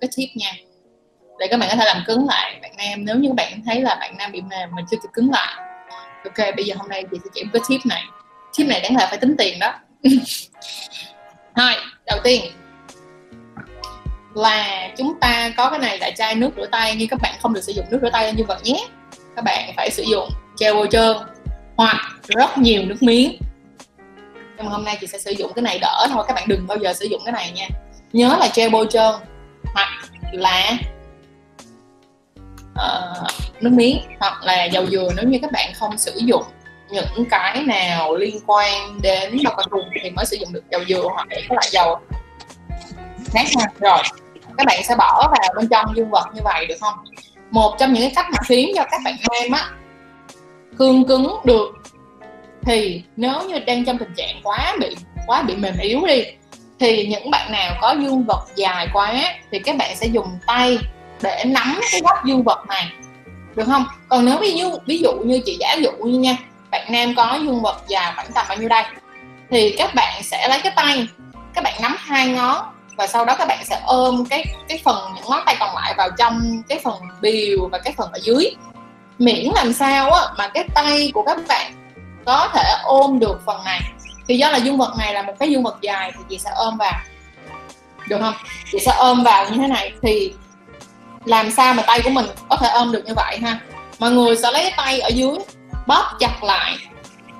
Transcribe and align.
cái 0.00 0.10
tip 0.16 0.28
nha. 0.34 0.52
Để 1.38 1.46
các 1.50 1.60
bạn 1.60 1.68
có 1.70 1.76
thể 1.76 1.84
làm 1.84 2.02
cứng 2.06 2.26
lại 2.26 2.58
bạn 2.62 2.72
nam. 2.76 3.04
Nếu 3.04 3.16
như 3.16 3.28
các 3.28 3.34
bạn 3.34 3.62
thấy 3.66 3.80
là 3.80 3.94
bạn 4.00 4.16
nam 4.18 4.32
bị 4.32 4.40
mềm 4.40 4.70
mà 4.76 4.82
chưa 4.90 4.96
kịp 5.02 5.08
cứng 5.12 5.30
lại. 5.30 5.54
Ok, 6.24 6.56
bây 6.56 6.64
giờ 6.64 6.74
hôm 6.78 6.88
nay 6.88 7.04
chị 7.10 7.16
sẽ 7.24 7.30
chỉ 7.34 7.44
một 7.44 7.50
cái 7.52 7.62
tip 7.68 7.80
này. 7.86 8.02
Tip 8.56 8.66
này 8.66 8.80
đáng 8.80 8.96
là 8.96 9.06
phải 9.06 9.18
tính 9.18 9.34
tiền 9.38 9.58
đó. 9.58 9.74
Thôi 11.56 11.72
đầu 12.06 12.18
tiên 12.24 12.44
là 14.34 14.90
chúng 14.96 15.20
ta 15.20 15.52
có 15.56 15.70
cái 15.70 15.78
này 15.78 15.98
là 15.98 16.10
chai 16.10 16.34
nước 16.34 16.50
rửa 16.56 16.66
tay. 16.66 16.94
Nhưng 16.98 17.08
các 17.08 17.20
bạn 17.22 17.34
không 17.42 17.54
được 17.54 17.64
sử 17.64 17.72
dụng 17.72 17.86
nước 17.90 17.98
rửa 18.02 18.10
tay 18.12 18.32
như 18.32 18.44
vậy 18.48 18.58
nhé. 18.62 18.86
Các 19.36 19.44
bạn 19.44 19.72
phải 19.76 19.90
sử 19.90 20.02
dụng 20.02 20.28
gel 20.60 20.74
bôi 20.74 20.88
trơn 20.90 21.16
hoặc 21.76 21.96
rất 22.28 22.58
nhiều 22.58 22.82
nước 22.82 23.02
miếng. 23.02 23.38
Nhưng 24.56 24.66
mà 24.66 24.72
hôm 24.72 24.84
nay 24.84 24.98
chị 25.00 25.06
sẽ 25.06 25.18
sử 25.18 25.30
dụng 25.30 25.52
cái 25.54 25.62
này 25.62 25.78
đỡ 25.78 26.06
thôi. 26.10 26.24
Các 26.28 26.34
bạn 26.34 26.44
đừng 26.48 26.66
bao 26.66 26.78
giờ 26.78 26.92
sử 26.92 27.06
dụng 27.06 27.22
cái 27.24 27.32
này 27.32 27.52
nha. 27.54 27.68
Nhớ 28.12 28.36
là 28.40 28.48
gel 28.54 28.70
bôi 28.70 28.86
trơn 28.90 29.14
hoặc 29.76 29.88
là 30.32 30.78
uh, 32.72 33.30
nước 33.60 33.70
miếng 33.72 34.00
hoặc 34.20 34.42
là 34.42 34.64
dầu 34.64 34.86
dừa 34.86 35.08
nếu 35.16 35.24
như 35.28 35.38
các 35.42 35.52
bạn 35.52 35.72
không 35.74 35.98
sử 35.98 36.12
dụng 36.16 36.42
những 36.90 37.24
cái 37.30 37.62
nào 37.62 38.16
liên 38.16 38.36
quan 38.46 39.00
đến 39.02 39.38
bao 39.44 39.54
cao 39.56 39.66
su 39.70 39.78
thì 40.02 40.10
mới 40.10 40.26
sử 40.26 40.36
dụng 40.36 40.52
được 40.52 40.64
dầu 40.70 40.84
dừa 40.88 41.02
hoặc 41.02 41.26
các 41.30 41.52
loại 41.52 41.68
dầu. 41.70 41.98
Khác 43.32 43.46
ha 43.58 43.66
rồi 43.80 44.02
các 44.58 44.66
bạn 44.66 44.84
sẽ 44.84 44.96
bỏ 44.96 45.28
vào 45.30 45.54
bên 45.56 45.68
trong 45.68 45.96
dương 45.96 46.10
vật 46.10 46.26
như 46.34 46.40
vậy 46.44 46.66
được 46.66 46.76
không? 46.80 46.94
Một 47.50 47.76
trong 47.78 47.92
những 47.92 48.02
cái 48.02 48.12
cách 48.16 48.26
mà 48.32 48.38
khiến 48.46 48.72
cho 48.76 48.84
các 48.90 49.00
bạn 49.04 49.14
nam 49.30 49.52
á 49.52 49.70
cương 50.78 51.06
cứng 51.08 51.36
được 51.44 51.68
thì 52.62 53.02
nếu 53.16 53.48
như 53.48 53.58
đang 53.58 53.84
trong 53.84 53.98
tình 53.98 54.14
trạng 54.16 54.40
quá 54.42 54.76
bị 54.80 54.96
quá 55.26 55.42
bị 55.42 55.56
mềm 55.56 55.74
yếu 55.80 56.06
đi 56.06 56.24
thì 56.80 57.06
những 57.06 57.30
bạn 57.30 57.52
nào 57.52 57.74
có 57.80 57.94
dương 58.00 58.24
vật 58.24 58.46
dài 58.56 58.88
quá 58.92 59.12
thì 59.50 59.58
các 59.58 59.76
bạn 59.76 59.96
sẽ 59.96 60.06
dùng 60.06 60.38
tay 60.46 60.78
để 61.22 61.44
nắm 61.46 61.80
cái 61.92 62.00
góc 62.00 62.24
dương 62.24 62.42
vật 62.42 62.66
này, 62.68 62.92
được 63.54 63.64
không? 63.66 63.84
Còn 64.08 64.24
nếu 64.24 64.38
ví 64.38 64.52
dụ 64.52 64.70
ví 64.86 64.98
dụ 64.98 65.12
như 65.12 65.40
chị 65.46 65.56
giả 65.60 65.74
dụ 65.74 65.90
như 65.90 66.18
nha, 66.18 66.36
bạn 66.70 66.86
nam 66.88 67.14
có 67.16 67.38
dương 67.42 67.62
vật 67.62 67.82
dài 67.88 68.12
khoảng 68.14 68.32
tầm 68.32 68.46
bao 68.48 68.58
nhiêu 68.58 68.68
đây? 68.68 68.82
Thì 69.50 69.74
các 69.78 69.94
bạn 69.94 70.22
sẽ 70.22 70.48
lấy 70.48 70.60
cái 70.60 70.72
tay, 70.76 71.08
các 71.54 71.64
bạn 71.64 71.74
nắm 71.82 71.96
hai 71.98 72.28
ngón 72.28 72.64
và 72.96 73.06
sau 73.06 73.24
đó 73.24 73.34
các 73.38 73.48
bạn 73.48 73.64
sẽ 73.64 73.80
ôm 73.86 74.24
cái 74.30 74.44
cái 74.68 74.80
phần 74.84 75.12
những 75.14 75.24
ngón 75.28 75.40
tay 75.46 75.56
còn 75.60 75.74
lại 75.74 75.94
vào 75.96 76.08
trong 76.18 76.62
cái 76.68 76.80
phần 76.84 76.94
biều 77.20 77.68
và 77.72 77.78
cái 77.78 77.94
phần 77.96 78.12
ở 78.12 78.18
dưới. 78.22 78.50
Miễn 79.18 79.50
làm 79.54 79.72
sao 79.72 80.10
á 80.10 80.22
mà 80.38 80.48
cái 80.48 80.64
tay 80.74 81.10
của 81.14 81.22
các 81.22 81.38
bạn 81.48 81.72
có 82.24 82.48
thể 82.54 82.74
ôm 82.82 83.18
được 83.18 83.40
phần 83.46 83.64
này 83.64 83.80
thì 84.28 84.36
do 84.38 84.50
là 84.50 84.58
dương 84.58 84.78
vật 84.78 84.94
này 84.98 85.14
là 85.14 85.22
một 85.22 85.32
cái 85.38 85.50
dương 85.50 85.62
vật 85.62 85.78
dài 85.80 86.12
thì 86.16 86.20
chị 86.28 86.38
sẽ 86.38 86.50
ôm 86.54 86.76
vào. 86.76 87.00
Được 88.08 88.18
không? 88.20 88.34
Chị 88.72 88.78
sẽ 88.86 88.92
ôm 88.98 89.22
vào 89.22 89.50
như 89.50 89.56
thế 89.56 89.66
này. 89.66 89.92
Thì 90.02 90.34
làm 91.24 91.50
sao 91.50 91.74
mà 91.74 91.82
tay 91.82 92.00
của 92.04 92.10
mình 92.10 92.26
có 92.48 92.56
thể 92.56 92.68
ôm 92.68 92.92
được 92.92 93.02
như 93.06 93.14
vậy 93.16 93.38
ha? 93.38 93.58
Mọi 93.98 94.10
người 94.10 94.36
sẽ 94.36 94.52
lấy 94.52 94.72
tay 94.76 95.00
ở 95.00 95.08
dưới, 95.08 95.38
bóp 95.86 96.12
chặt 96.20 96.44
lại. 96.44 96.76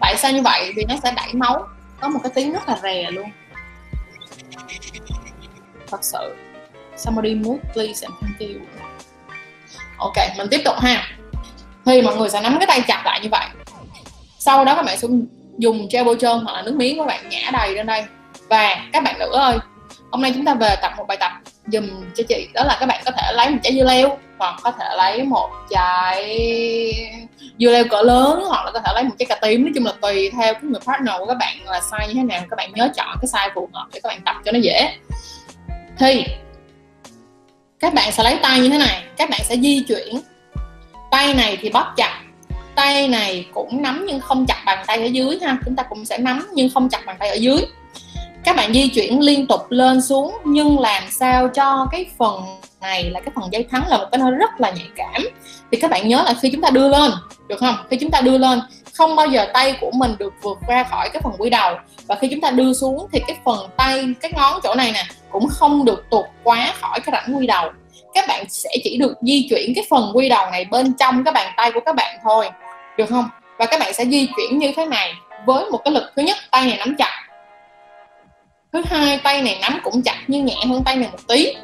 Tại 0.00 0.16
sao 0.16 0.32
như 0.32 0.42
vậy? 0.42 0.72
Vì 0.76 0.84
nó 0.88 0.94
sẽ 1.02 1.12
đẩy 1.16 1.32
máu. 1.32 1.66
Có 2.00 2.08
một 2.08 2.20
cái 2.22 2.32
tiếng 2.34 2.52
rất 2.52 2.68
là 2.68 2.78
rè 2.82 3.10
luôn. 3.10 3.30
Thật 5.90 5.98
sự. 6.02 6.36
Somebody 6.96 7.34
move 7.34 7.58
please 7.74 8.06
and 8.06 8.14
thank 8.20 8.40
you 8.40 8.66
ok, 9.98 10.14
mình 10.38 10.48
tiếp 10.50 10.60
tục 10.64 10.74
ha. 10.80 11.08
Thì 11.84 12.02
mọi 12.02 12.16
người 12.16 12.30
sẽ 12.30 12.40
nắm 12.40 12.56
cái 12.58 12.66
tay 12.66 12.80
chặt 12.80 13.02
lại 13.04 13.20
như 13.22 13.28
vậy. 13.30 13.46
Sau 14.38 14.64
đó 14.64 14.74
các 14.74 14.82
bạn 14.82 14.98
sẽ 14.98 15.08
dùng 15.58 15.88
gel 15.92 16.04
bôi 16.04 16.16
trơn 16.20 16.38
hoặc 16.44 16.52
là 16.52 16.62
nước 16.62 16.74
miếng 16.74 16.98
các 16.98 17.06
bạn, 17.06 17.28
nhả 17.28 17.50
đầy 17.52 17.74
lên 17.74 17.86
đây. 17.86 18.04
Và 18.48 18.76
các 18.92 19.02
bạn 19.02 19.18
nữ 19.18 19.30
ơi, 19.32 19.58
hôm 20.10 20.22
nay 20.22 20.32
chúng 20.34 20.44
ta 20.44 20.54
về 20.54 20.76
tập 20.82 20.92
một 20.96 21.04
bài 21.08 21.16
tập 21.20 21.32
dùm 21.66 21.88
cho 22.16 22.24
chị. 22.28 22.48
Đó 22.54 22.64
là 22.64 22.76
các 22.80 22.86
bạn 22.86 23.02
có 23.04 23.10
thể 23.10 23.32
lấy 23.32 23.50
một 23.50 23.58
trái 23.62 23.74
dưa 23.74 23.84
leo, 23.84 24.18
hoặc 24.38 24.60
có 24.62 24.70
thể 24.70 24.84
lấy 24.96 25.24
một 25.24 25.50
trái 25.70 26.24
dưa 27.58 27.70
leo 27.70 27.84
cỡ 27.90 28.02
lớn, 28.02 28.42
hoặc 28.48 28.64
là 28.64 28.70
có 28.70 28.80
thể 28.80 28.92
lấy 28.94 29.04
một 29.04 29.14
trái 29.18 29.26
cà 29.26 29.34
tím. 29.34 29.62
Nói 29.62 29.72
chung 29.74 29.84
là 29.84 29.92
tùy 30.00 30.30
theo 30.30 30.54
cái 30.54 30.62
người 30.62 30.80
partner 30.86 31.14
của 31.18 31.26
các 31.26 31.36
bạn 31.40 31.56
là 31.64 31.80
size 31.80 32.08
như 32.08 32.14
thế 32.14 32.22
nào. 32.22 32.40
Các 32.50 32.56
bạn 32.56 32.72
nhớ 32.74 32.88
chọn 32.96 33.16
cái 33.22 33.28
size 33.32 33.54
phù 33.54 33.68
hợp 33.72 33.86
để 33.92 34.00
các 34.02 34.08
bạn 34.08 34.20
tập 34.24 34.36
cho 34.44 34.52
nó 34.52 34.58
dễ. 34.58 34.90
Thì, 35.98 36.24
các 37.80 37.94
bạn 37.94 38.12
sẽ 38.12 38.22
lấy 38.22 38.38
tay 38.42 38.60
như 38.60 38.68
thế 38.68 38.78
này. 38.78 39.02
Các 39.16 39.30
bạn 39.30 39.40
sẽ 39.44 39.56
di 39.56 39.84
chuyển. 39.88 40.20
Tay 41.10 41.34
này 41.34 41.58
thì 41.60 41.70
bóp 41.70 41.92
chặt 41.96 42.20
tay 42.76 43.08
này 43.08 43.46
cũng 43.54 43.82
nắm 43.82 44.04
nhưng 44.06 44.20
không 44.20 44.46
chặt 44.46 44.62
bàn 44.66 44.84
tay 44.86 45.02
ở 45.02 45.06
dưới 45.06 45.38
ha. 45.42 45.56
Chúng 45.64 45.76
ta 45.76 45.82
cũng 45.82 46.04
sẽ 46.04 46.18
nắm 46.18 46.46
nhưng 46.54 46.70
không 46.74 46.88
chặt 46.88 47.06
bàn 47.06 47.16
tay 47.18 47.28
ở 47.28 47.34
dưới. 47.34 47.58
Các 48.44 48.56
bạn 48.56 48.74
di 48.74 48.88
chuyển 48.88 49.20
liên 49.20 49.46
tục 49.46 49.60
lên 49.70 50.02
xuống, 50.02 50.36
nhưng 50.44 50.78
làm 50.78 51.02
sao 51.10 51.48
cho 51.48 51.86
cái 51.92 52.06
phần 52.18 52.40
này 52.80 53.04
là 53.10 53.20
cái 53.20 53.30
phần 53.34 53.52
dây 53.52 53.66
thắng 53.70 53.88
là 53.88 53.98
một 53.98 54.06
cái 54.12 54.18
nó 54.18 54.30
rất 54.30 54.60
là 54.60 54.70
nhạy 54.70 54.88
cảm. 54.96 55.28
Thì 55.70 55.78
các 55.80 55.90
bạn 55.90 56.08
nhớ 56.08 56.22
là 56.26 56.34
khi 56.42 56.50
chúng 56.50 56.60
ta 56.60 56.70
đưa 56.70 56.88
lên, 56.88 57.10
được 57.48 57.56
không? 57.60 57.74
Khi 57.90 57.96
chúng 57.96 58.10
ta 58.10 58.20
đưa 58.20 58.38
lên, 58.38 58.60
không 58.94 59.16
bao 59.16 59.26
giờ 59.26 59.46
tay 59.54 59.74
của 59.80 59.90
mình 59.94 60.16
được 60.18 60.34
vượt 60.42 60.58
ra 60.68 60.84
khỏi 60.84 61.08
cái 61.12 61.22
phần 61.22 61.32
quy 61.38 61.50
đầu. 61.50 61.74
Và 62.06 62.14
khi 62.14 62.28
chúng 62.30 62.40
ta 62.40 62.50
đưa 62.50 62.72
xuống 62.72 63.06
thì 63.12 63.20
cái 63.26 63.36
phần 63.44 63.68
tay, 63.76 64.04
cái 64.20 64.32
ngón 64.34 64.60
chỗ 64.62 64.74
này 64.74 64.92
nè, 64.92 65.04
cũng 65.30 65.48
không 65.48 65.84
được 65.84 66.04
tụt 66.10 66.24
quá 66.42 66.74
khỏi 66.80 67.00
cái 67.00 67.12
rãnh 67.12 67.36
quy 67.36 67.46
đầu. 67.46 67.70
Các 68.14 68.24
bạn 68.28 68.44
sẽ 68.48 68.70
chỉ 68.84 68.96
được 68.96 69.14
di 69.22 69.46
chuyển 69.50 69.74
cái 69.74 69.84
phần 69.90 70.10
quy 70.14 70.28
đầu 70.28 70.50
này 70.50 70.64
bên 70.64 70.92
trong 70.98 71.24
cái 71.24 71.32
bàn 71.32 71.52
tay 71.56 71.72
của 71.72 71.80
các 71.86 71.94
bạn 71.94 72.18
thôi 72.24 72.50
được 72.96 73.06
không? 73.08 73.28
Và 73.58 73.66
các 73.66 73.80
bạn 73.80 73.94
sẽ 73.94 74.04
di 74.04 74.28
chuyển 74.36 74.58
như 74.58 74.72
thế 74.76 74.86
này 74.86 75.14
với 75.46 75.70
một 75.70 75.80
cái 75.84 75.94
lực 75.94 76.12
thứ 76.16 76.22
nhất, 76.22 76.36
tay 76.50 76.66
này 76.66 76.76
nắm 76.78 76.96
chặt. 76.98 77.22
Thứ 78.72 78.82
hai, 78.86 79.20
tay 79.24 79.42
này 79.42 79.58
nắm 79.62 79.80
cũng 79.82 80.02
chặt 80.02 80.16
nhưng 80.26 80.44
nhẹ 80.44 80.56
hơn 80.68 80.82
tay 80.84 80.96
này 80.96 81.08
một 81.12 81.18
tí. 81.28 81.54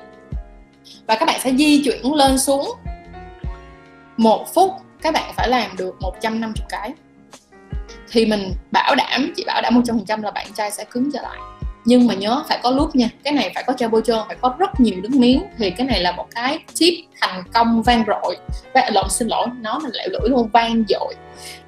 Và 1.07 1.15
các 1.15 1.27
bạn 1.27 1.41
sẽ 1.41 1.53
di 1.53 1.83
chuyển 1.85 2.15
lên 2.15 2.39
xuống. 2.39 2.71
Một 4.17 4.55
phút, 4.55 4.71
các 5.03 5.15
bạn 5.15 5.33
phải 5.37 5.49
làm 5.49 5.77
được 5.77 5.95
150 6.01 6.67
cái. 6.69 6.93
Thì 8.11 8.27
mình 8.27 8.53
bảo 8.71 8.95
đảm 8.95 9.33
chị 9.37 9.45
bảo 9.47 9.63
đảm 9.63 9.83
100% 9.83 10.23
là 10.23 10.31
bạn 10.31 10.47
trai 10.55 10.71
sẽ 10.71 10.85
cứng 10.85 11.11
trở 11.13 11.23
lại 11.23 11.39
nhưng 11.85 12.07
mà 12.07 12.15
nhớ 12.15 12.45
phải 12.49 12.61
có 12.63 12.71
lúc 12.71 12.97
nha 12.97 13.09
cái 13.25 13.33
này 13.33 13.53
phải 13.55 13.65
có 13.67 13.73
trơn 13.73 13.91
phải 14.27 14.37
có 14.41 14.55
rất 14.59 14.81
nhiều 14.81 14.95
nước 15.03 15.11
miếng. 15.11 15.43
Thì 15.59 15.71
cái 15.71 15.87
này 15.87 16.01
là 16.01 16.13
một 16.13 16.27
cái 16.35 16.59
tip 16.79 16.95
thành 17.21 17.43
công 17.55 17.83
vang 17.83 18.05
dội. 18.07 18.37
Và 18.75 18.91
lộn 18.93 19.11
xin 19.11 19.29
lỗi 19.29 19.47
nó 19.61 19.81
là 19.83 19.91
lẹo 19.93 20.09
lưỡi 20.09 20.31
luôn 20.31 20.49
vang 20.53 20.85
dội. 20.89 21.15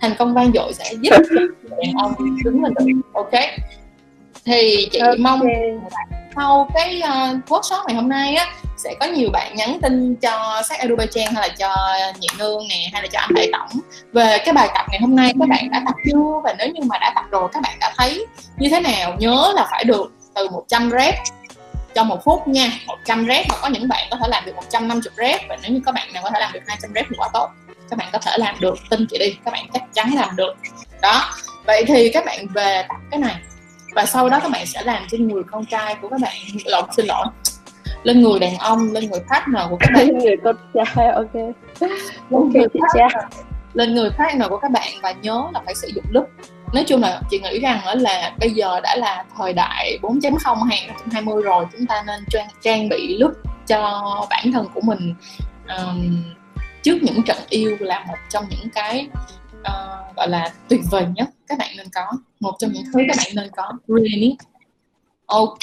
Thành 0.00 0.14
công 0.18 0.34
vang 0.34 0.52
dội 0.54 0.72
sẽ 0.74 0.92
giúp 1.00 1.14
đàn 1.70 1.92
ông 1.98 2.14
cứng 2.44 2.64
lên 2.64 2.74
được 2.74 3.00
ok? 3.14 3.32
Thì 4.44 4.88
chị 4.92 4.98
okay. 4.98 5.18
mong 5.18 5.40
sau 6.36 6.68
cái 6.74 7.02
uh, 7.04 7.50
workshop 7.50 7.84
ngày 7.86 7.96
hôm 7.96 8.08
nay 8.08 8.34
á 8.34 8.46
sẽ 8.84 8.94
có 9.00 9.06
nhiều 9.06 9.30
bạn 9.32 9.56
nhắn 9.56 9.78
tin 9.82 10.16
cho 10.16 10.62
sách 10.68 10.80
Azerbaijan 10.80 11.34
hay 11.34 11.48
là 11.48 11.54
cho 11.58 11.94
nhị 12.18 12.28
nương 12.38 12.68
nè, 12.68 12.90
hay 12.92 13.02
là 13.02 13.08
cho 13.12 13.18
anh 13.18 13.30
đại 13.34 13.48
tổng 13.52 13.80
về 14.12 14.38
cái 14.44 14.52
bài 14.52 14.68
tập 14.74 14.86
ngày 14.90 15.00
hôm 15.00 15.16
nay. 15.16 15.32
Các 15.40 15.48
bạn 15.48 15.70
đã 15.70 15.82
tập 15.86 15.94
chưa? 16.04 16.40
Và 16.44 16.54
nếu 16.58 16.68
như 16.68 16.80
mà 16.86 16.98
đã 16.98 17.12
tập 17.14 17.24
rồi, 17.30 17.48
các 17.52 17.62
bạn 17.62 17.76
đã 17.80 17.92
thấy 17.96 18.26
như 18.56 18.68
thế 18.70 18.80
nào? 18.80 19.14
Nhớ 19.18 19.52
là 19.54 19.66
phải 19.70 19.84
được 19.84 20.12
từ 20.34 20.48
100 20.48 20.90
rep 20.90 21.14
cho 21.94 22.04
một 22.04 22.24
phút 22.24 22.48
nha. 22.48 22.70
100 22.86 23.26
rep 23.26 23.46
mà 23.48 23.54
có 23.62 23.68
những 23.68 23.88
bạn 23.88 24.08
có 24.10 24.16
thể 24.16 24.28
làm 24.28 24.44
được 24.44 24.56
150 24.56 25.12
rep. 25.16 25.40
Và 25.48 25.56
nếu 25.62 25.72
như 25.72 25.80
các 25.86 25.94
bạn 25.94 26.12
nào 26.12 26.22
có 26.22 26.30
thể 26.30 26.40
làm 26.40 26.52
được 26.52 26.60
200 26.66 26.90
rep 26.94 27.06
thì 27.10 27.16
quá 27.18 27.28
tốt. 27.32 27.48
Các 27.90 27.98
bạn 27.98 28.08
có 28.12 28.18
thể 28.18 28.32
làm 28.38 28.60
được, 28.60 28.78
tin 28.90 29.06
chị 29.10 29.18
đi. 29.18 29.36
Các 29.44 29.50
bạn 29.50 29.66
chắc 29.72 29.82
chắn 29.94 30.14
làm 30.14 30.36
được. 30.36 30.54
Đó. 31.02 31.30
Vậy 31.66 31.84
thì 31.88 32.10
các 32.12 32.24
bạn 32.24 32.46
về 32.54 32.84
tập 32.88 32.96
cái 33.10 33.20
này. 33.20 33.34
Và 33.94 34.06
sau 34.06 34.28
đó 34.28 34.40
các 34.42 34.50
bạn 34.50 34.66
sẽ 34.66 34.82
làm 34.82 35.06
trên 35.10 35.28
người 35.28 35.42
con 35.50 35.66
trai 35.66 35.94
của 35.94 36.08
các 36.08 36.20
bạn. 36.20 36.36
Lộn, 36.64 36.84
xin 36.96 37.06
lỗi 37.06 37.26
lên 38.04 38.22
người 38.22 38.38
đàn 38.38 38.58
ông 38.58 38.92
lên 38.92 39.10
người 39.10 39.20
partner 39.30 39.62
của 39.70 39.76
các 39.80 39.90
bạn. 39.94 40.06
Lên 40.06 40.18
người 40.18 40.36
con 40.44 40.56
trai 40.74 41.08
ok. 41.08 41.34
Ok 42.30 42.52
chị 42.72 42.80
cha 42.94 43.08
lên 43.74 43.94
người 43.94 44.10
partner 44.18 44.48
của 44.48 44.58
các 44.58 44.70
bạn 44.70 44.88
và 45.02 45.12
nhớ 45.12 45.44
là 45.52 45.60
phải 45.64 45.74
sử 45.74 45.88
dụng 45.94 46.04
lúc. 46.10 46.28
Nói 46.74 46.84
chung 46.86 47.00
là 47.00 47.20
chị 47.30 47.40
nghĩ 47.40 47.60
rằng 47.60 47.80
là 47.96 48.34
bây 48.38 48.50
giờ 48.50 48.80
đã 48.80 48.96
là 48.96 49.24
thời 49.36 49.52
đại 49.52 49.98
4.0 50.02 50.62
2020 50.62 51.42
rồi. 51.42 51.64
Chúng 51.72 51.86
ta 51.86 52.04
nên 52.06 52.24
trang, 52.30 52.48
trang 52.62 52.88
bị 52.88 53.18
lúc 53.18 53.32
cho 53.66 54.02
bản 54.30 54.52
thân 54.52 54.66
của 54.74 54.80
mình 54.80 55.14
um, 55.78 56.22
trước 56.82 56.98
những 57.02 57.22
trận 57.22 57.36
yêu 57.48 57.76
là 57.80 58.04
một 58.08 58.16
trong 58.30 58.44
những 58.50 58.70
cái 58.74 59.08
uh, 59.60 60.16
gọi 60.16 60.28
là 60.28 60.52
tuyệt 60.68 60.80
vời 60.90 61.06
nhất. 61.14 61.28
Các 61.48 61.58
bạn 61.58 61.70
nên 61.76 61.86
có. 61.94 62.06
Một 62.40 62.52
trong 62.58 62.72
những 62.72 62.84
thứ 62.94 63.00
các 63.08 63.16
bạn 63.16 63.32
nên 63.34 63.50
có. 63.56 63.72
Really? 63.88 64.36
Ok 65.26 65.58